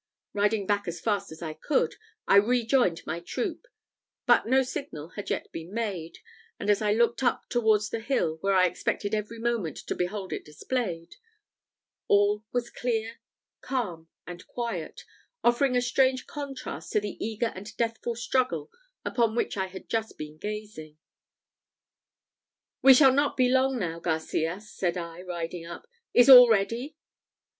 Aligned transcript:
Riding 0.33 0.65
back 0.65 0.87
as 0.87 0.99
fast 0.99 1.31
as 1.31 1.43
I 1.43 1.53
could, 1.53 1.93
I 2.27 2.37
rejoined 2.37 3.03
my 3.05 3.19
troop; 3.19 3.67
but 4.25 4.47
no 4.47 4.63
signal 4.63 5.09
had 5.09 5.29
yet 5.29 5.51
been 5.51 5.71
made; 5.71 6.17
and 6.59 6.71
as 6.71 6.81
I 6.81 6.91
looked 6.91 7.21
up 7.21 7.43
towards 7.49 7.91
the 7.91 7.99
hill, 7.99 8.39
where 8.41 8.55
I 8.55 8.65
expected 8.65 9.13
every 9.13 9.37
moment 9.37 9.77
to 9.85 9.93
behold 9.93 10.33
it 10.33 10.43
displayed, 10.43 11.17
all 12.07 12.43
was 12.51 12.71
clear, 12.71 13.19
calm, 13.61 14.07
and 14.25 14.47
quiet; 14.47 15.03
offering 15.43 15.77
a 15.77 15.81
strange 15.83 16.25
contrast 16.25 16.91
to 16.93 16.99
the 16.99 17.23
eager 17.23 17.51
and 17.53 17.77
deathful 17.77 18.15
struggle 18.15 18.71
upon 19.05 19.35
which 19.35 19.55
I 19.55 19.67
had 19.67 19.87
just 19.87 20.17
been 20.17 20.39
gazing. 20.39 20.97
"We 22.81 22.95
shall 22.95 23.13
not 23.13 23.37
be 23.37 23.49
long 23.49 23.77
now, 23.77 23.99
Garcias," 23.99 24.67
said 24.71 24.97
I, 24.97 25.21
riding 25.21 25.67
up. 25.67 25.85
"Is 26.11 26.27
all 26.27 26.49
ready?" 26.49 26.97